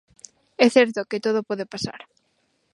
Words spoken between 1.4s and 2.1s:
pode pasar.